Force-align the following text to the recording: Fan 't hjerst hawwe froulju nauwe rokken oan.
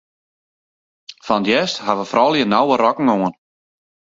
Fan 1.27 1.41
't 1.45 1.49
hjerst 1.49 1.77
hawwe 1.85 2.05
froulju 2.11 2.45
nauwe 2.47 2.75
rokken 2.83 3.13
oan. 3.15 3.33